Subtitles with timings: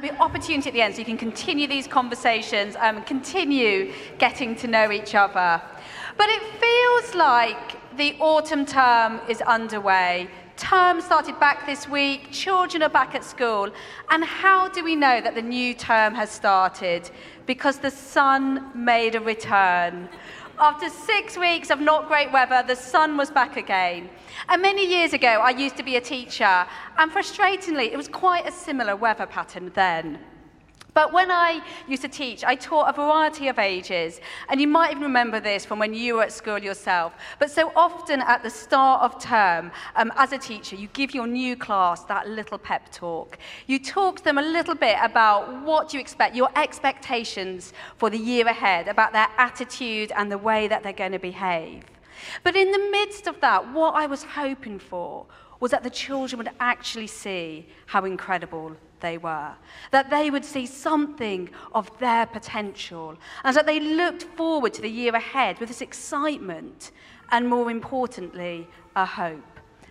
[0.00, 3.92] there'll be opportunity at the end so you can continue these conversations um, and continue
[4.18, 5.60] getting to know each other.
[6.16, 10.28] But it feels like the autumn term is underway.
[10.56, 13.70] Term started back this week, children are back at school.
[14.10, 17.10] And how do we know that the new term has started?
[17.46, 20.08] Because the sun made a return.
[20.60, 24.10] After six weeks of not great weather, the sun was back again.
[24.48, 28.48] And many years ago, I used to be a teacher, and frustratingly, it was quite
[28.48, 30.18] a similar weather pattern then.
[30.98, 34.20] But when I used to teach, I taught a variety of ages.
[34.48, 37.14] And you might even remember this from when you were at school yourself.
[37.38, 41.28] But so often at the start of term, um, as a teacher, you give your
[41.28, 43.38] new class that little pep talk.
[43.68, 48.18] You talk to them a little bit about what you expect, your expectations for the
[48.18, 51.84] year ahead, about their attitude and the way that they're going to behave.
[52.42, 55.26] But in the midst of that, what I was hoping for
[55.60, 59.52] was that the children would actually see how incredible they were,
[59.90, 64.90] that they would see something of their potential, and that they looked forward to the
[64.90, 66.90] year ahead with this excitement
[67.30, 69.44] and, more importantly, a hope.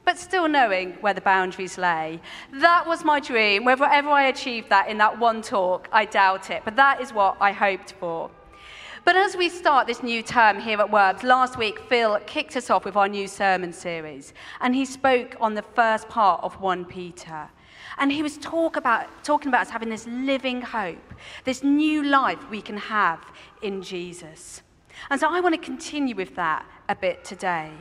[0.05, 2.21] But still knowing where the boundaries lay.
[2.53, 3.65] That was my dream.
[3.65, 6.61] Whether ever I achieved that in that one talk, I doubt it.
[6.63, 8.31] But that is what I hoped for.
[9.07, 12.69] But as we start this new term here at Werbs, last week Phil kicked us
[12.69, 16.83] off with our new sermon series, and he spoke on the first part of 1
[16.83, 17.49] Peter.
[17.97, 21.13] And he was talk about, talking about us having this living hope,
[21.45, 23.23] this new life we can have
[23.61, 24.61] in Jesus.
[25.09, 27.71] And so I want to continue with that a bit today.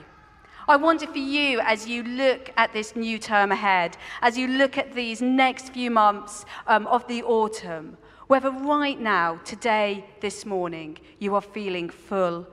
[0.69, 4.77] I wonder for you, as you look at this new term ahead, as you look
[4.77, 10.99] at these next few months um, of the autumn, whether right now, today, this morning,
[11.21, 12.49] you are feeling full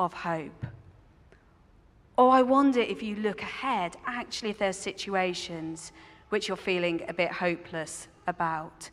[0.00, 0.66] of hope.
[2.16, 5.92] Or I wonder if you look ahead, actually, if there's situations
[6.28, 8.90] which you're feeling a bit hopeless about.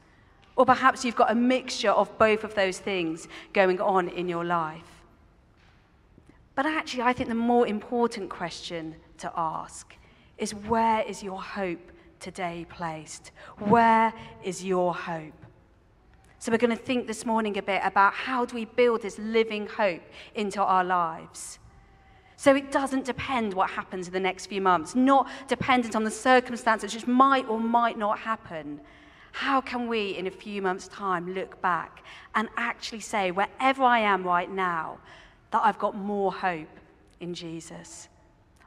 [0.56, 4.46] Or perhaps you've got a mixture of both of those things going on in your
[4.46, 5.04] life.
[6.56, 9.96] But actually, I think the more important question to ask
[10.38, 13.32] is where is your hope today placed?
[13.60, 14.14] Where
[14.44, 15.34] is your hope?
[16.40, 19.18] So, we're going to think this morning a bit about how do we build this
[19.20, 20.02] living hope
[20.36, 21.60] into our lives.
[22.46, 26.12] So it doesn't depend what happens in the next few months, not dependent on the
[26.12, 28.82] circumstances which might or might not happen.
[29.32, 32.04] How can we, in a few months' time, look back
[32.36, 35.00] and actually say, wherever I am right now,
[35.50, 36.70] that I've got more hope
[37.20, 38.10] in Jesus?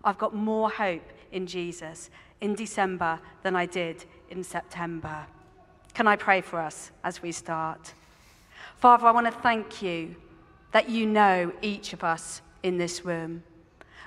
[0.02, 2.10] I've got more hope in Jesus
[2.40, 5.24] in December than I did in September.
[5.94, 7.94] Can I pray for us as we start?
[8.74, 10.16] Father, I want to thank you
[10.72, 13.44] that you know each of us in this room.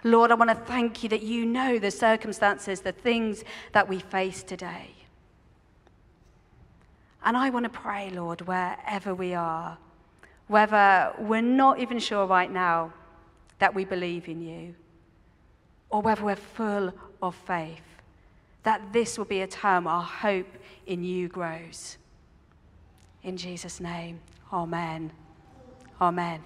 [0.04, 4.00] Lord, I want to thank you that you know the circumstances, the things that we
[4.00, 4.96] face today.
[7.24, 9.78] And I want to pray, Lord, wherever we are,
[10.48, 12.94] whether we're not even sure right now
[13.60, 14.74] that we believe in you,
[15.90, 16.92] or whether we're full
[17.22, 17.84] of faith,
[18.64, 20.48] that this will be a time our hope
[20.88, 21.98] in you grows.
[23.24, 24.20] In Jesus' name,
[24.52, 25.12] amen.
[26.00, 26.42] Amen.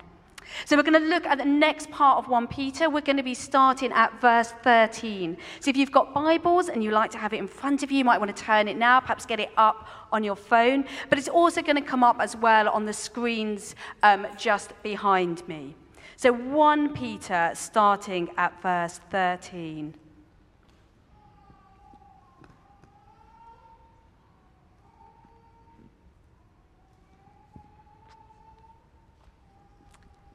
[0.66, 2.90] So we're going to look at the next part of 1 Peter.
[2.90, 5.38] We're going to be starting at verse 13.
[5.60, 8.00] So if you've got Bibles and you like to have it in front of you,
[8.00, 10.86] you might want to turn it now, perhaps get it up on your phone.
[11.10, 15.48] But it's also going to come up as well on the screens um, just behind
[15.48, 15.76] me.
[16.18, 19.94] So 1 Peter starting at verse 13.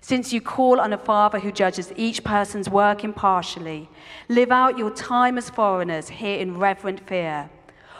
[0.00, 3.88] Since you call on a Father who judges each person's work impartially,
[4.28, 7.50] live out your time as foreigners here in reverent fear.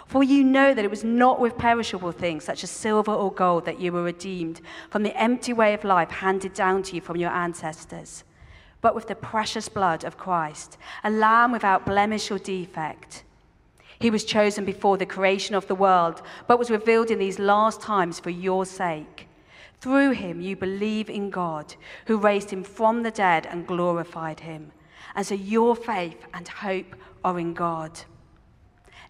[0.06, 3.67] For you know that it was not with perishable things such as silver or gold
[3.67, 7.17] that you were redeemed from the empty way of life handed down to you from
[7.17, 8.25] your ancestors,
[8.81, 13.23] but with the precious blood of Christ, a lamb without blemish or defect.
[13.99, 17.83] He was chosen before the creation of the world, but was revealed in these last
[17.83, 19.28] times for your sake.
[19.81, 21.75] Through him, you believe in God,
[22.07, 24.73] who raised him from the dead and glorified him.
[25.15, 28.01] And so your faith and hope are in God.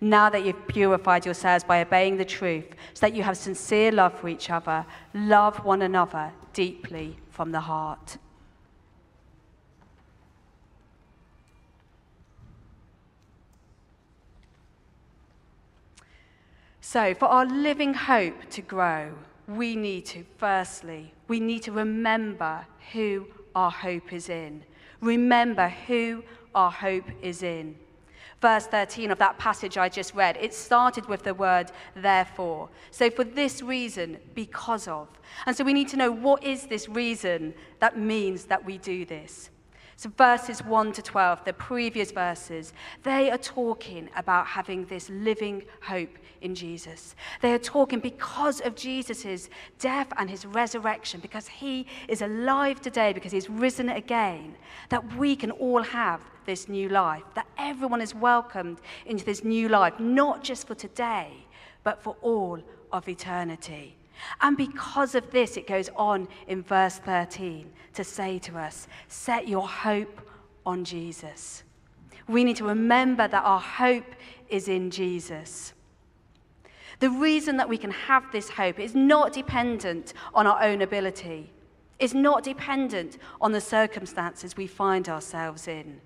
[0.00, 4.18] Now that you've purified yourselves by obeying the truth, so that you have sincere love
[4.18, 4.84] for each other,
[5.14, 8.18] love one another deeply from the heart.
[16.80, 19.12] So, for our living hope to grow,
[19.48, 24.62] we need to, firstly, we need to remember who our hope is in.
[25.00, 26.22] Remember who
[26.54, 27.74] our hope is in.
[28.40, 32.68] Verse 13 of that passage I just read, it started with the word therefore.
[32.92, 35.08] So, for this reason, because of.
[35.46, 39.04] And so, we need to know what is this reason that means that we do
[39.04, 39.50] this.
[39.98, 42.72] So, verses 1 to 12, the previous verses,
[43.02, 47.16] they are talking about having this living hope in Jesus.
[47.42, 49.50] They are talking because of Jesus'
[49.80, 54.54] death and his resurrection, because he is alive today, because he's risen again,
[54.90, 59.68] that we can all have this new life, that everyone is welcomed into this new
[59.68, 61.44] life, not just for today,
[61.82, 62.62] but for all
[62.92, 63.97] of eternity.
[64.40, 69.48] And because of this, it goes on in verse 13 to say to us, set
[69.48, 70.20] your hope
[70.64, 71.62] on Jesus.
[72.28, 74.14] We need to remember that our hope
[74.48, 75.72] is in Jesus.
[77.00, 81.50] The reason that we can have this hope is not dependent on our own ability,
[81.98, 86.00] it's not dependent on the circumstances we find ourselves in.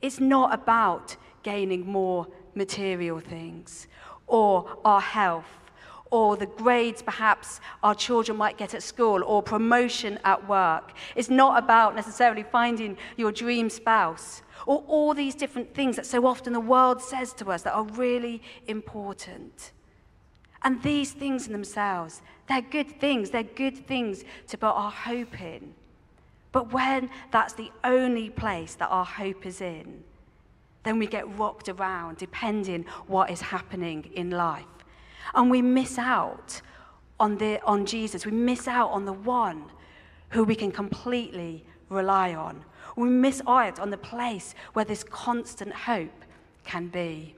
[0.00, 3.86] It's not about gaining more material things
[4.26, 5.44] or our health
[6.12, 10.92] or the grades perhaps our children might get at school, or promotion at work.
[11.16, 16.26] It's not about necessarily finding your dream spouse, or all these different things that so
[16.26, 19.72] often the world says to us that are really important.
[20.62, 23.30] And these things in themselves, they're good things.
[23.30, 25.74] They're good things to put our hope in.
[26.52, 30.04] But when that's the only place that our hope is in,
[30.82, 34.66] then we get rocked around depending what is happening in life.
[35.34, 36.60] And we miss out
[37.18, 38.26] on, the, on Jesus.
[38.26, 39.64] We miss out on the one
[40.30, 42.64] who we can completely rely on.
[42.96, 46.24] We miss out on the place where this constant hope
[46.64, 47.36] can be.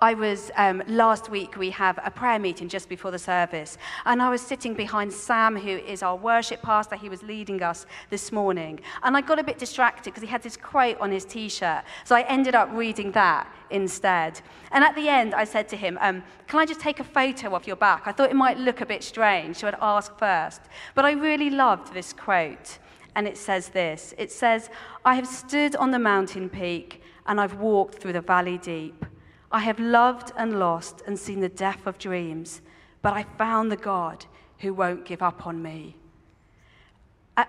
[0.00, 4.22] I was, um, last week, we have a prayer meeting just before the service, and
[4.22, 6.94] I was sitting behind Sam, who is our worship pastor.
[6.94, 8.78] He was leading us this morning.
[9.02, 11.82] And I got a bit distracted because he had this quote on his t shirt.
[12.04, 14.40] So I ended up reading that instead.
[14.70, 17.56] And at the end, I said to him, um, Can I just take a photo
[17.56, 18.02] of your back?
[18.06, 20.60] I thought it might look a bit strange, so I'd ask first.
[20.94, 22.78] But I really loved this quote.
[23.16, 24.70] And it says this It says,
[25.04, 29.04] I have stood on the mountain peak and I've walked through the valley deep.
[29.50, 32.60] I have loved and lost and seen the death of dreams,
[33.00, 34.26] but I found the God
[34.58, 35.96] who won't give up on me.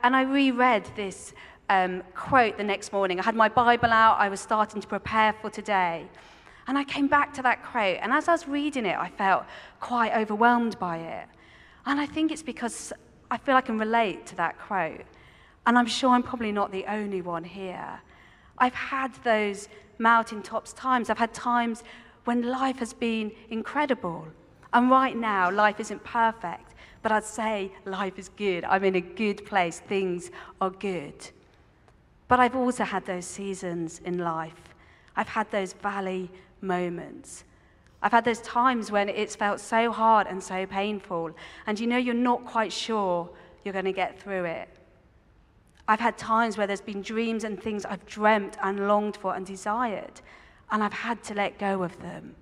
[0.04, 1.34] And I reread this
[1.70, 3.20] um, quote the next morning.
[3.20, 6.08] I had my Bible out, I was starting to prepare for today.
[6.68, 9.46] And I came back to that quote, and as I was reading it, I felt
[9.80, 11.28] quite overwhelmed by it.
[11.86, 12.94] And I think it's because
[13.32, 15.02] I feel I can relate to that quote.
[15.66, 18.00] And I'm sure I'm probably not the only one here.
[18.58, 19.68] I've had those
[20.00, 21.10] mountaintops times.
[21.10, 21.84] I've had times
[22.26, 24.28] when life has been incredible.
[24.74, 28.64] And right now, life isn't perfect, but I'd say life is good.
[28.64, 29.80] I'm in a good place.
[29.80, 30.32] Things
[30.62, 31.30] are good.
[32.28, 34.76] But I've also had those seasons in life.
[35.16, 36.30] I've had those valley
[36.62, 37.44] moments.
[38.02, 41.32] I've had those times when it's felt so hard and so painful,
[41.68, 43.30] and you know you're not quite sure
[43.64, 44.70] you're going to get through it.
[45.90, 49.44] I've had times where there's been dreams and things I've dreamt and longed for and
[49.44, 50.22] desired,
[50.70, 52.36] and I've had to let go of them.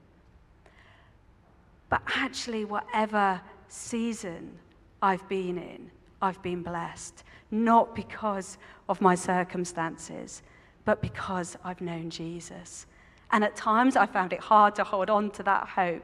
[1.90, 3.40] But actually, whatever
[3.70, 4.60] season
[5.02, 5.90] I've been in,
[6.22, 8.58] I've been blessed, not because
[8.90, 10.42] of my circumstances,
[10.84, 12.86] but because I've known Jesus.
[13.32, 16.04] And at times I found it hard to hold on to that hope,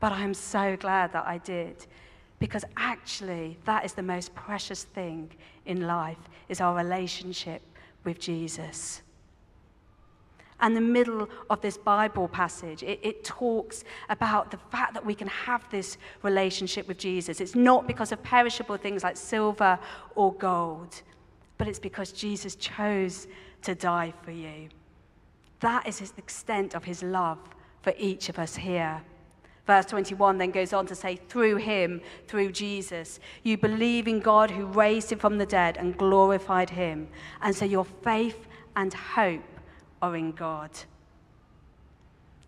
[0.00, 1.86] but I'm so glad that I did
[2.38, 5.30] because actually that is the most precious thing
[5.66, 6.18] in life
[6.48, 7.62] is our relationship
[8.04, 9.02] with jesus.
[10.60, 15.14] And the middle of this bible passage it, it, talks about the fact that we
[15.14, 17.40] can have this relationship with jesus.
[17.40, 19.78] It's not because of perishable things like silver
[20.14, 21.02] or gold
[21.56, 23.26] but it's because jesus chose
[23.62, 24.68] to die for you.
[25.60, 27.38] That is the extent of his love
[27.82, 29.02] for each of us here
[29.68, 34.50] Verse 21 then goes on to say, through him, through Jesus, you believe in God
[34.50, 37.06] who raised him from the dead and glorified him.
[37.42, 38.46] And so your faith
[38.76, 39.44] and hope
[40.00, 40.70] are in God.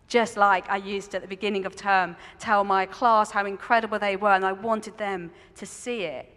[0.07, 4.15] Just like I used at the beginning of term, tell my class how incredible they
[4.15, 6.27] were, and I wanted them to see it.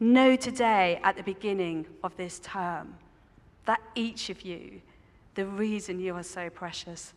[0.00, 2.96] Know today, at the beginning of this term,
[3.66, 4.80] that each of you,
[5.36, 7.14] the reason you are so precious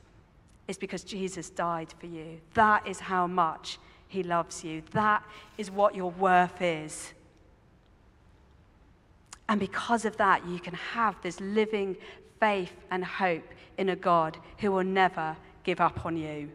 [0.72, 2.40] is because Jesus died for you.
[2.56, 4.82] That is how much he loves you.
[4.92, 5.24] That
[5.58, 7.14] is what your worth is.
[9.48, 11.98] And because of that, you can have this living
[12.40, 13.48] faith and hope
[13.78, 16.50] in a God who will never give up on you.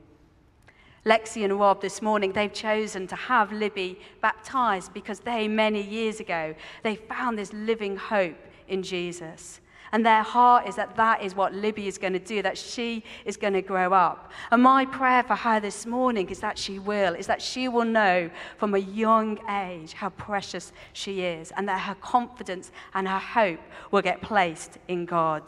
[1.04, 6.20] Lexi and Rob this morning, they've chosen to have Libby baptized because they, many years
[6.20, 9.60] ago, they found this living hope in Jesus.
[9.92, 13.04] And their heart is that that is what Libby is going to do, that she
[13.24, 14.32] is going to grow up.
[14.50, 17.84] And my prayer for her this morning is that she will, is that she will
[17.84, 23.18] know from a young age how precious she is, and that her confidence and her
[23.18, 25.42] hope will get placed in God.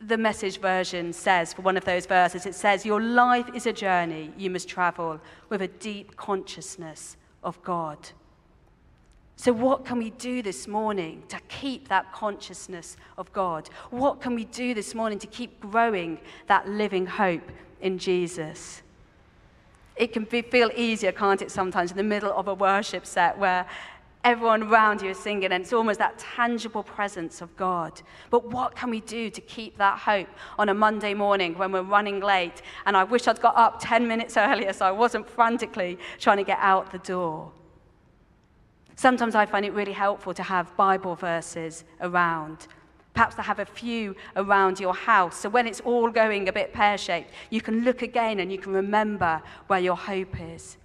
[0.00, 3.72] The message version says for one of those verses it says your life is a
[3.72, 4.30] journey.
[4.36, 8.10] You must travel with a deep consciousness of god
[9.36, 14.34] so what can we do this morning to keep that consciousness of god what can
[14.34, 17.50] we do this morning to keep growing that living hope
[17.80, 18.82] in jesus
[19.96, 23.38] it can be, feel easier can't it sometimes in the middle of a worship set
[23.38, 23.66] where
[24.26, 28.02] everyone around you is singing, and it's almost that tangible presence of God.
[28.28, 30.26] But what can we do to keep that hope
[30.58, 32.60] on a Monday morning when we're running late?
[32.86, 36.42] And I wish I'd got up 10 minutes earlier so I wasn't frantically trying to
[36.42, 37.52] get out the door.
[38.96, 42.66] Sometimes I find it really helpful to have Bible verses around.
[43.12, 45.36] Perhaps to have a few around your house.
[45.36, 48.58] So when it's all going a bit pear shaped, you can look again and you
[48.58, 50.78] can remember where your hope is.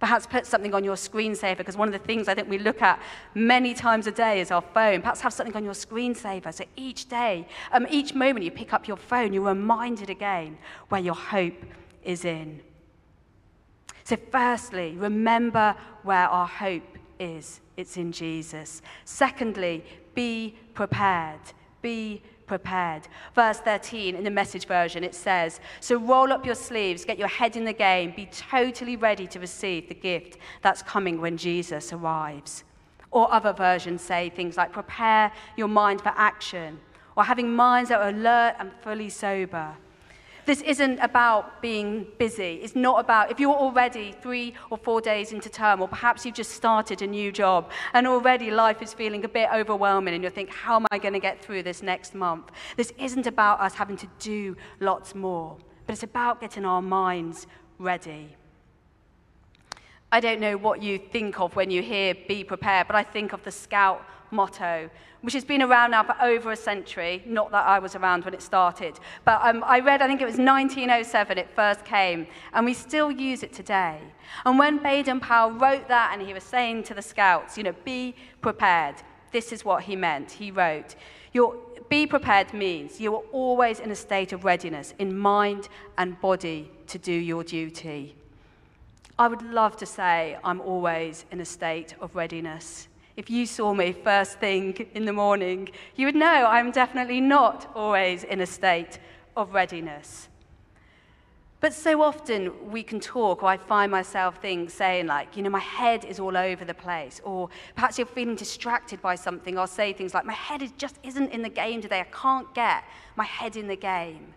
[0.00, 2.80] Perhaps put something on your screensaver, because one of the things I think we look
[2.80, 3.00] at
[3.34, 5.02] many times a day is our phone.
[5.02, 6.54] Perhaps have something on your screensaver.
[6.54, 10.56] So each day, um, each moment you pick up your phone, you're reminded again
[10.88, 11.66] where your hope
[12.02, 12.62] is in.
[14.04, 16.89] So, firstly, remember where our hope
[17.20, 18.82] is it's in Jesus.
[19.04, 19.84] Secondly,
[20.14, 21.40] be prepared.
[21.82, 23.06] Be prepared.
[23.34, 27.28] Verse 13 in the message version, it says, So roll up your sleeves, get your
[27.28, 31.92] head in the game, be totally ready to receive the gift that's coming when Jesus
[31.92, 32.64] arrives.
[33.12, 36.80] Or other versions say things like, Prepare your mind for action,
[37.16, 39.76] or having minds that are alert and fully sober.
[40.46, 42.60] This isn't about being busy.
[42.62, 46.34] It's not about, if you're already three or four days into term, or perhaps you've
[46.34, 50.30] just started a new job, and already life is feeling a bit overwhelming, and you
[50.30, 52.50] think, how am I going to get through this next month?
[52.76, 55.56] This isn't about us having to do lots more,
[55.86, 57.46] but it's about getting our minds
[57.78, 58.36] ready.
[60.12, 63.32] I don't know what you think of when you hear be prepared, but I think
[63.32, 64.90] of the scout motto,
[65.22, 67.22] which has been around now for over a century.
[67.26, 70.26] Not that I was around when it started, but um, I read, I think it
[70.26, 73.98] was 1907 it first came, and we still use it today.
[74.44, 77.74] And when Baden Powell wrote that, and he was saying to the scouts, you know,
[77.84, 78.96] be prepared,
[79.32, 80.32] this is what he meant.
[80.32, 80.94] He wrote,
[81.32, 81.56] Your,
[81.88, 85.68] be prepared means you are always in a state of readiness in mind
[85.98, 88.14] and body to do your duty.
[89.18, 92.88] I would love to say I'm always in a state of readiness.
[93.16, 97.70] If you saw me first thing in the morning, you would know I'm definitely not
[97.74, 98.98] always in a state
[99.36, 100.28] of readiness.
[101.60, 105.58] But so often we can talk, or I find myself saying like, you know, my
[105.58, 109.58] head is all over the place, or perhaps you're feeling distracted by something.
[109.58, 112.00] I'll say things like, my head is just isn't in the game today.
[112.00, 114.32] I can't get my head in the game.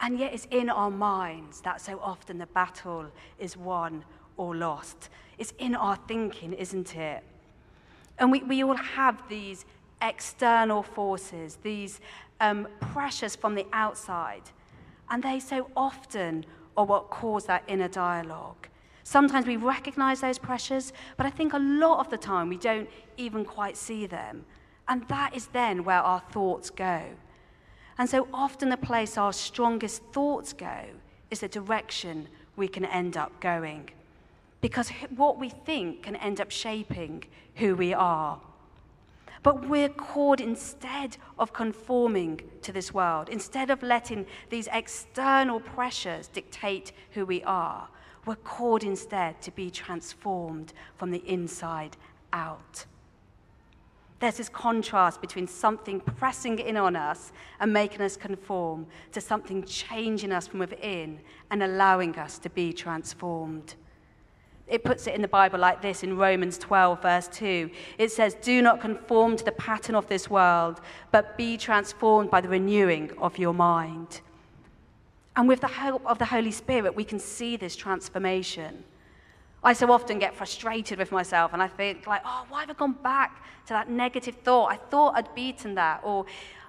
[0.00, 3.06] And yet it's in our minds that so often the battle
[3.38, 4.04] is won
[4.36, 5.10] or lost.
[5.38, 7.22] It's in our thinking, isn't it?
[8.22, 9.64] And we, we all have these
[10.00, 12.00] external forces, these
[12.38, 14.42] um, pressures from the outside.
[15.10, 18.68] And they so often are what cause that inner dialogue.
[19.02, 22.88] Sometimes we recognize those pressures, but I think a lot of the time we don't
[23.16, 24.44] even quite see them.
[24.86, 27.02] And that is then where our thoughts go.
[27.98, 30.84] And so often the place our strongest thoughts go
[31.32, 33.90] is the direction we can end up going
[34.62, 37.24] because what we think can end up shaping
[37.56, 38.40] who we are.
[39.42, 46.28] But we're called instead of conforming to this world, instead of letting these external pressures
[46.28, 47.88] dictate who we are,
[48.24, 51.96] we're called instead to be transformed from the inside
[52.32, 52.86] out.
[54.20, 59.64] There's this contrast between something pressing in on us and making us conform to something
[59.64, 61.18] changing us from within
[61.50, 63.74] and allowing us to be transformed
[64.72, 67.70] it puts it in the Bible like this in Romans 12, verse 2.
[67.98, 72.40] It says, Do not conform to the pattern of this world, but be transformed by
[72.40, 74.22] the renewing of your mind.
[75.36, 78.82] And with the help of the Holy Spirit, we can see this transformation.
[79.62, 82.72] I so often get frustrated with myself and I think, like, oh, why have I
[82.72, 84.72] gone back to that negative thought?
[84.72, 86.00] I thought I'd beaten that.
[86.02, 86.24] Or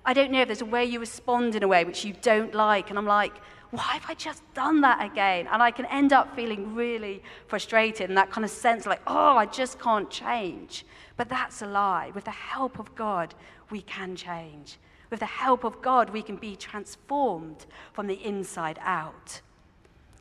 [0.05, 2.53] I don't know if there's a way you respond in a way which you don't
[2.53, 2.89] like.
[2.89, 3.33] And I'm like,
[3.74, 5.48] why have I just done that again?
[5.51, 9.36] And I can end up feeling really frustrated and that kind of sense like, oh,
[9.36, 10.86] I just can't change.
[11.18, 12.12] But that's a lie.
[12.13, 13.34] With the help of God,
[13.72, 14.77] we can change.
[15.10, 19.42] With the help of God, we can be transformed from the inside out.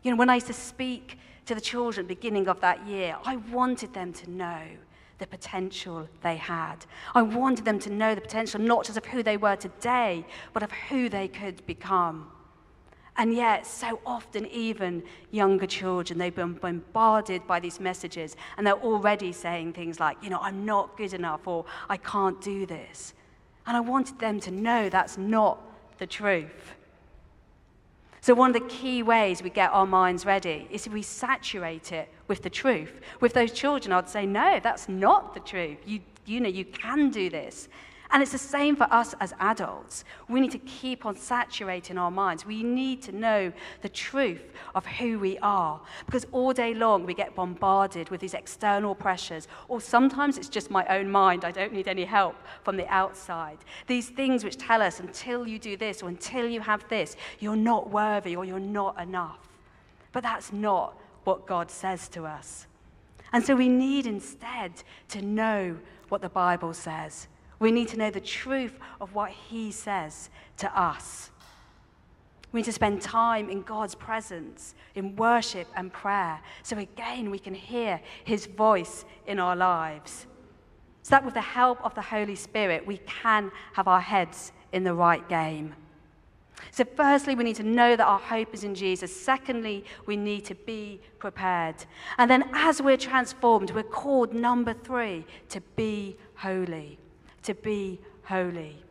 [0.03, 3.37] You know, when I used to speak to the children beginning of that year, I
[3.37, 4.63] wanted them to know
[5.19, 6.87] the potential they had.
[7.15, 10.63] I wanted them to know the potential not just of who they were today, but
[10.63, 12.31] of who they could become.
[13.17, 18.75] And yet, so often, even younger children, they've been bombarded by these messages, and they're
[18.75, 23.13] already saying things like, you know, I'm not good enough, or I can't do this.
[23.67, 25.61] And I wanted them to know that's not
[25.99, 26.75] the truth.
[28.23, 31.93] So, one of the key ways we get our minds ready is if we saturate
[31.93, 33.01] it with the truth.
[33.21, 35.79] With those children, I'd say, no, that's not the truth.
[35.85, 37.69] You, you know, you can do this.
[38.13, 40.05] And it's the same for us as adults.
[40.29, 42.45] We need to keep on saturating our minds.
[42.45, 45.81] We need to know the truth of who we are.
[46.05, 50.71] Because all day long we get bombarded with these external pressures, or sometimes it's just
[50.71, 51.47] my own mind.
[51.47, 53.57] I don't need any help from the outside.
[53.87, 57.57] These things which tell us until you do this or until you have this, you're
[57.57, 59.49] not worthy or you're not enough.
[60.13, 62.67] But that's not what God says to us.
[63.33, 65.79] And so we need instead to know
[66.11, 67.29] what the Bible says.
[67.63, 71.31] We need to know the truth of what He says to us.
[72.51, 77.39] We need to spend time in God's presence, in worship and prayer, so again we
[77.39, 80.27] can hear His voice in our lives.
[81.05, 84.83] So that with the help of the Holy Spirit, we can have our heads in
[84.83, 85.73] the right game.
[86.73, 89.15] So, firstly, we need to know that our hope is in Jesus.
[89.15, 91.77] Secondly, we need to be prepared.
[92.19, 96.99] And then, as we're transformed, we're called, number three, to be holy
[97.43, 98.83] to be holy.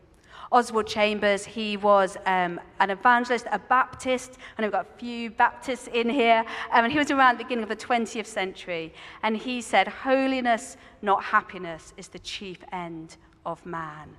[0.52, 5.88] Oswald Chambers, he was um, an evangelist, a Baptist, and we've got a few Baptists
[5.88, 6.44] in here.
[6.72, 8.92] Um, and he was around the beginning of the 20th century.
[9.22, 14.10] And he said, Holiness, not happiness, is the chief end of man.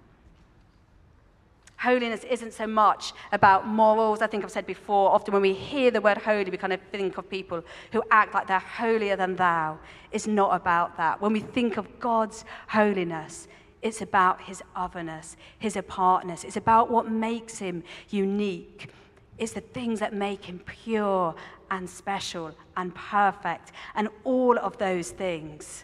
[1.78, 4.22] Holiness isn't so much about morals.
[4.22, 6.80] I think I've said before, often when we hear the word holy, we kind of
[6.92, 9.78] think of people who act like they're holier than thou.
[10.12, 11.22] It's not about that.
[11.22, 13.50] When we think of God's holiness,
[13.84, 16.46] it's about his otherness, his apartness.
[16.46, 18.90] It's about what makes him unique.
[19.38, 21.36] It's the things that make him pure
[21.70, 25.84] and special and perfect and all of those things.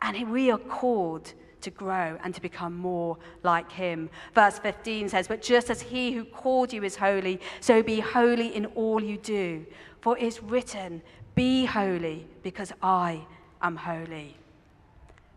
[0.00, 4.08] And we are called to grow and to become more like him.
[4.34, 8.56] Verse 15 says, But just as he who called you is holy, so be holy
[8.56, 9.66] in all you do.
[10.00, 11.02] For it is written,
[11.34, 13.26] Be holy, because I
[13.60, 14.39] am holy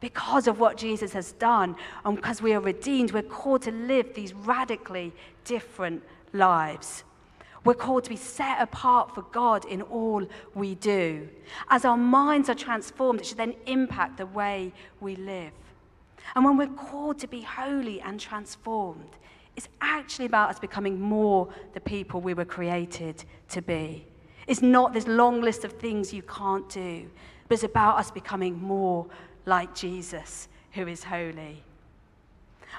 [0.03, 4.13] because of what Jesus has done and because we are redeemed, we're called to live
[4.13, 5.13] these radically
[5.45, 7.05] different lives.
[7.63, 11.29] We're called to be set apart for God in all we do.
[11.69, 15.53] As our minds are transformed, it should then impact the way we live.
[16.35, 19.11] And when we're called to be holy and transformed,
[19.55, 24.05] it's actually about us becoming more the people we were created to be.
[24.47, 27.09] It's not this long list of things you can't do,
[27.47, 29.07] but it's about us becoming more
[29.45, 31.63] like Jesus, who is holy.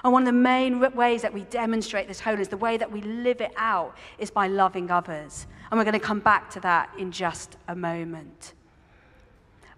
[0.03, 3.01] And one of the main ways that we demonstrate this holiness, the way that we
[3.01, 5.47] live it out, is by loving others.
[5.71, 8.53] And we're going to come back to that in just a moment.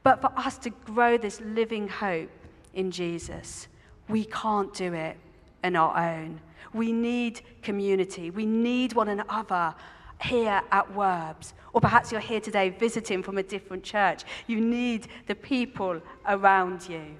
[0.03, 2.29] But for us to grow this living hope
[2.73, 3.67] in Jesus,
[4.09, 5.17] we can't do it
[5.63, 6.41] on our own.
[6.73, 8.29] We need community.
[8.31, 9.75] We need one another
[10.21, 11.53] here at Werbs.
[11.73, 14.23] Or perhaps you're here today visiting from a different church.
[14.47, 17.17] You need the people around you.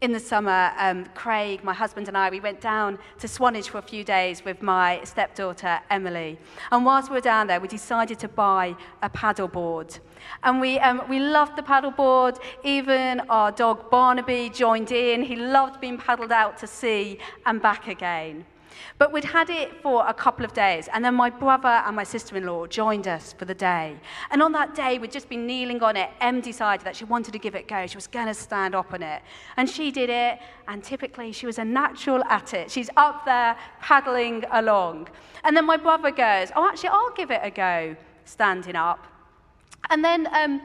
[0.00, 3.76] In the summer, um, Craig, my husband, and I, we went down to Swanage for
[3.76, 6.38] a few days with my stepdaughter, Emily.
[6.72, 9.98] And whilst we were down there, we decided to buy a paddleboard.
[10.42, 12.38] And we, um, we loved the paddleboard.
[12.64, 15.22] Even our dog Barnaby joined in.
[15.22, 18.46] He loved being paddled out to sea and back again.
[18.98, 22.04] But we'd had it for a couple of days, and then my brother and my
[22.04, 23.98] sister in law joined us for the day.
[24.30, 26.10] And on that day, we'd just been kneeling on it.
[26.20, 27.86] Em decided that she wanted to give it a go.
[27.86, 29.22] She was going to stand up on it.
[29.56, 32.70] And she did it, and typically she was a natural at it.
[32.70, 35.08] She's up there paddling along.
[35.44, 39.06] And then my brother goes, Oh, actually, I'll give it a go, standing up.
[39.88, 40.60] And then, um,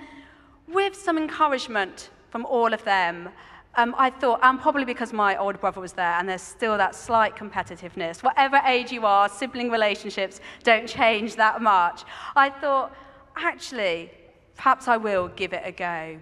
[0.67, 3.29] with some encouragement from all of them,
[3.77, 6.95] um, I thought, and probably because my older brother was there, and there's still that
[6.95, 8.23] slight competitiveness.
[8.23, 12.03] Whatever age you are, sibling relationships don't change that much.
[12.35, 12.95] I thought,
[13.35, 14.11] actually,
[14.55, 16.17] perhaps I will give it a go.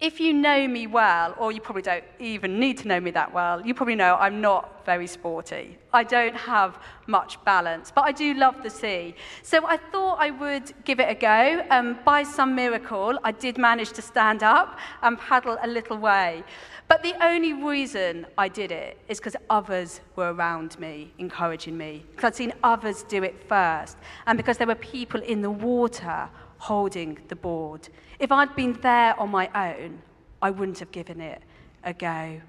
[0.00, 3.32] If you know me well, or you probably don't even need to know me that
[3.32, 5.76] well, you probably know I'm not very sporty.
[5.92, 9.16] I don't have much balance, but I do love the sea.
[9.42, 11.66] So I thought I would give it a go.
[11.70, 16.44] Um, by some miracle, I did manage to stand up and paddle a little way.
[16.86, 22.04] But the only reason I did it is because others were around me, encouraging me,
[22.12, 26.30] because I'd seen others do it first, and because there were people in the water
[26.58, 27.88] holding the board.
[28.18, 30.02] If I'd been there on my own,
[30.42, 31.42] I wouldn't have given it
[31.84, 32.40] a go.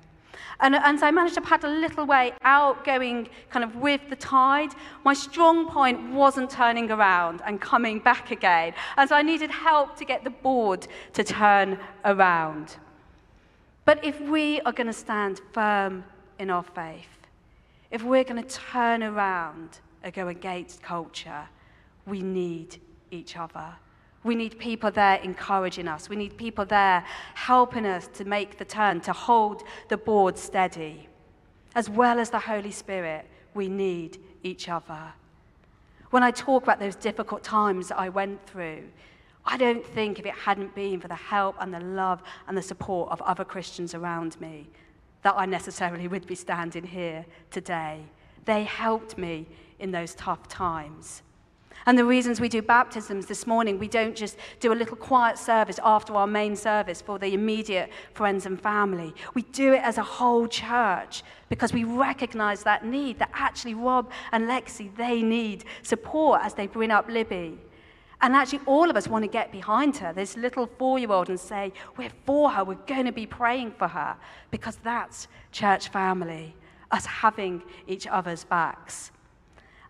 [0.61, 4.01] And, and so I managed to paddle a little way out, going kind of with
[4.09, 4.71] the tide.
[5.05, 8.73] My strong point wasn't turning around and coming back again.
[8.97, 12.77] And so I needed help to get the board to turn around.
[13.85, 16.03] But if we are going to stand firm
[16.37, 17.07] in our faith,
[17.89, 21.47] if we're going to turn around and go against culture,
[22.05, 22.79] we need
[23.11, 23.73] each other.
[24.23, 26.09] We need people there encouraging us.
[26.09, 27.05] We need people there
[27.35, 31.07] helping us to make the turn, to hold the board steady.
[31.75, 35.13] As well as the Holy Spirit, we need each other.
[36.09, 38.83] When I talk about those difficult times I went through,
[39.45, 42.61] I don't think if it hadn't been for the help and the love and the
[42.61, 44.67] support of other Christians around me,
[45.21, 48.01] that I necessarily would be standing here today.
[48.45, 49.47] They helped me
[49.79, 51.21] in those tough times.
[51.89, 55.39] And the reasons we do baptisms this morning, we don't just do a little quiet
[55.39, 59.11] service after our main service for the immediate friends and family.
[59.33, 64.11] We do it as a whole church because we recognize that need that actually Rob
[64.31, 67.57] and Lexi, they need support as they bring up Libby.
[68.21, 71.29] And actually, all of us want to get behind her, this little four year old,
[71.29, 74.15] and say, We're for her, we're going to be praying for her,
[74.51, 76.55] because that's church family,
[76.91, 79.09] us having each other's backs.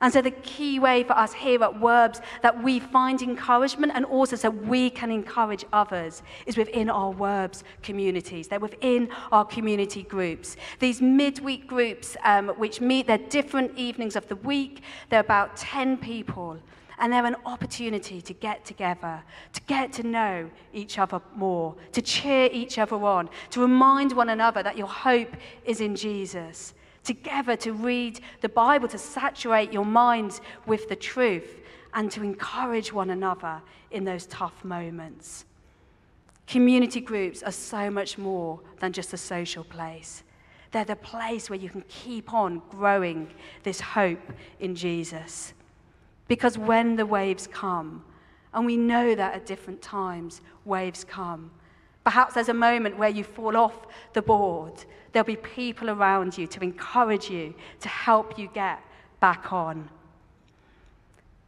[0.02, 4.06] And so, the key way for us here at Werbs that we find encouragement and
[4.06, 8.48] also so we can encourage others is within our Werbs communities.
[8.48, 10.56] They're within our community groups.
[10.80, 15.98] These midweek groups, um, which meet, they're different evenings of the week, they're about 10
[15.98, 16.58] people.
[17.02, 19.22] And they're an opportunity to get together,
[19.54, 24.28] to get to know each other more, to cheer each other on, to remind one
[24.28, 25.34] another that your hope
[25.64, 31.62] is in Jesus together to read the Bible, to saturate your minds with the truth,
[31.94, 35.46] and to encourage one another in those tough moments.
[36.48, 40.24] Community groups are so much more than just a social place.
[40.72, 43.30] They're the place where you can keep on growing
[43.64, 45.54] this hope in Jesus.
[46.28, 48.04] Because when the waves come,
[48.54, 51.52] and we know that at different times waves come,
[52.10, 53.78] perhaps there's a moment where you fall off
[54.14, 58.80] the board There'll be people around you to encourage you, to help you get
[59.20, 59.90] back on.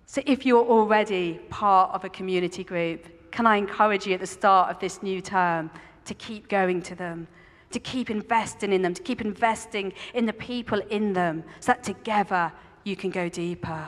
[0.06, 4.28] So, if you're already part of a community group, can I encourage you at the
[4.28, 5.70] start of this new term
[6.06, 7.28] to keep going to them,
[7.72, 11.84] to keep investing in them, to keep investing in the people in them, so that
[11.84, 12.52] together
[12.84, 13.88] you can go deeper?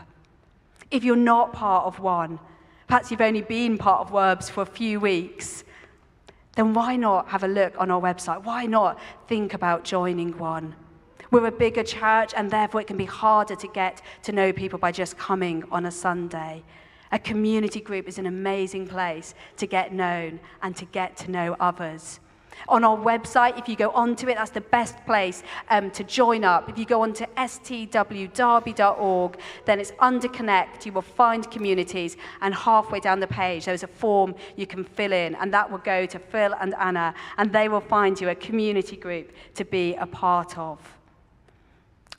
[0.91, 2.39] If you're not part of one,
[2.87, 5.63] perhaps you've only been part of Werbs for a few weeks,
[6.55, 8.43] then why not have a look on our website?
[8.43, 10.75] Why not think about joining one?
[11.31, 14.77] We're a bigger church, and therefore it can be harder to get to know people
[14.77, 16.63] by just coming on a Sunday.
[17.11, 21.55] A community group is an amazing place to get known and to get to know
[21.59, 22.19] others.
[22.67, 26.43] On our website, if you go onto it, that's the best place um, to join
[26.43, 26.69] up.
[26.69, 30.85] If you go onto stwderby.org, then it's under Connect.
[30.85, 35.13] You will find communities, and halfway down the page, there's a form you can fill
[35.13, 38.35] in, and that will go to Phil and Anna, and they will find you a
[38.35, 40.79] community group to be a part of.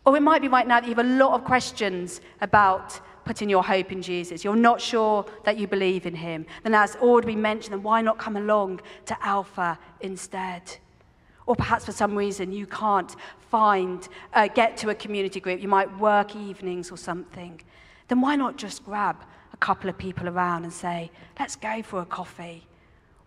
[0.07, 3.49] Or it might be right now that you have a lot of questions about putting
[3.49, 7.37] your hope in Jesus, you're not sure that you believe in him, then as already
[7.37, 10.77] mentioned, then why not come along to Alpha instead?
[11.47, 13.15] Or perhaps for some reason you can't
[13.51, 17.61] find, uh, get to a community group, you might work evenings or something.
[18.09, 19.17] Then why not just grab
[19.53, 22.67] a couple of people around and say, let's go for a coffee?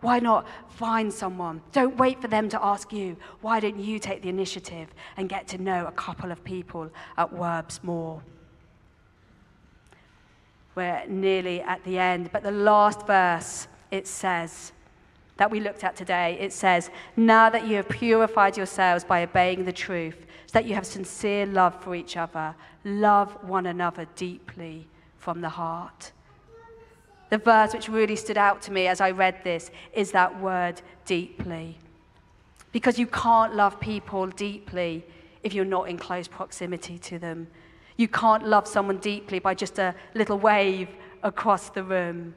[0.00, 1.60] Why not find someone?
[1.72, 3.16] Don't wait for them to ask you.
[3.40, 7.32] Why don't you take the initiative and get to know a couple of people at
[7.32, 8.22] Werbs more?
[10.78, 12.30] We're nearly at the end.
[12.32, 14.70] But the last verse, it says,
[15.36, 19.64] that we looked at today, it says, Now that you have purified yourselves by obeying
[19.64, 24.86] the truth, so that you have sincere love for each other, love one another deeply
[25.16, 26.12] from the heart.
[27.30, 30.80] The verse which really stood out to me as I read this is that word
[31.06, 31.76] deeply.
[32.70, 35.04] Because you can't love people deeply
[35.42, 37.48] if you're not in close proximity to them.
[37.98, 40.88] You can't love someone deeply by just a little wave
[41.22, 42.34] across the room.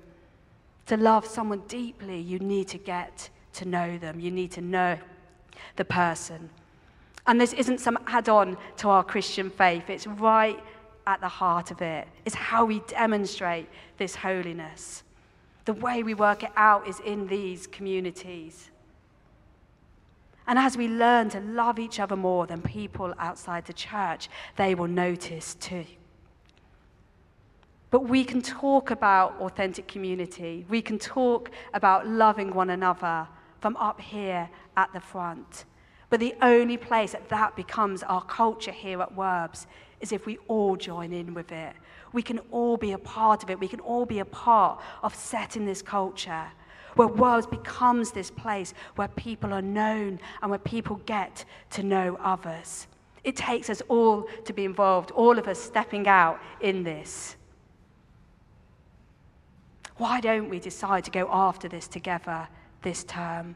[0.87, 4.19] To love someone deeply, you need to get to know them.
[4.19, 4.97] You need to know
[5.75, 6.49] the person.
[7.27, 10.59] And this isn't some add on to our Christian faith, it's right
[11.05, 12.07] at the heart of it.
[12.25, 13.69] It's how we demonstrate
[13.99, 15.03] this holiness.
[15.65, 18.70] The way we work it out is in these communities.
[20.47, 24.75] And as we learn to love each other more than people outside the church, they
[24.75, 25.85] will notice too.
[27.91, 30.65] But we can talk about authentic community.
[30.69, 33.27] We can talk about loving one another
[33.59, 35.65] from up here at the front.
[36.09, 39.65] But the only place that that becomes our culture here at Werbs
[39.99, 41.73] is if we all join in with it.
[42.11, 43.59] We can all be a part of it.
[43.59, 46.47] We can all be a part of setting this culture
[46.95, 52.17] where Werbs becomes this place where people are known and where people get to know
[52.21, 52.87] others.
[53.23, 57.35] It takes us all to be involved, all of us stepping out in this.
[59.97, 62.47] Why don't we decide to go after this together
[62.81, 63.55] this term?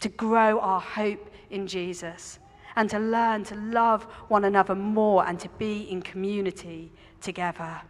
[0.00, 2.40] To grow our hope in Jesus
[2.74, 7.80] and to learn to love one another more and to be in community together.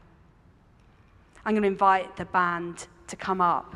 [1.45, 3.75] I'm going to invite the band to come up.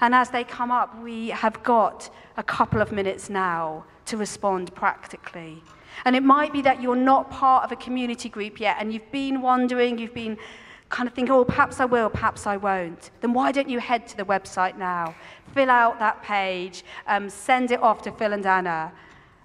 [0.00, 4.74] And as they come up, we have got a couple of minutes now to respond
[4.74, 5.62] practically.
[6.04, 9.10] And it might be that you're not part of a community group yet and you've
[9.12, 10.38] been wondering, you've been
[10.88, 13.10] kind of thinking, oh, perhaps I will, perhaps I won't.
[13.20, 15.14] Then why don't you head to the website now?
[15.54, 18.92] Fill out that page, um, send it off to Phil and Anna,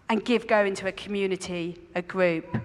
[0.09, 2.57] and give go into a community, a group.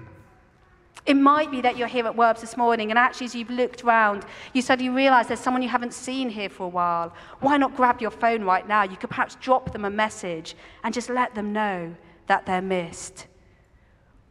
[1.05, 3.83] It might be that you're here at Werbs this morning, and actually, as you've looked
[3.83, 7.13] round, you suddenly realize there's someone you haven't seen here for a while.
[7.41, 8.85] Why not grab your phone right now?
[8.85, 11.97] You could perhaps drop them a message and just let them know
[12.29, 13.27] that they're missed.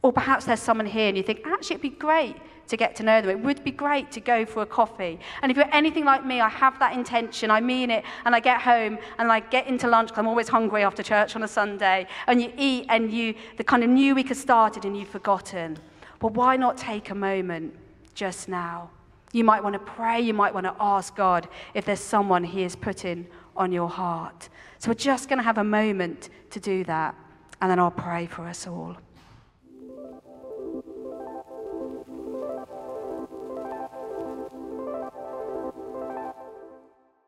[0.01, 3.03] Or perhaps there's someone here and you think, actually, it'd be great to get to
[3.03, 3.29] know them.
[3.29, 5.19] It would be great to go for a coffee.
[5.41, 8.39] And if you're anything like me, I have that intention, I mean it, and I
[8.39, 11.47] get home and I get into lunch because I'm always hungry after church on a
[11.47, 15.10] Sunday, and you eat and you, the kind of new week has started and you've
[15.10, 15.77] forgotten.
[16.21, 17.73] But why not take a moment
[18.13, 18.91] just now?
[19.34, 22.63] You might want to pray, you might want to ask God if there's someone He
[22.63, 24.47] is putting on your heart.
[24.77, 27.15] So we're just going to have a moment to do that,
[27.60, 28.97] and then I'll pray for us all.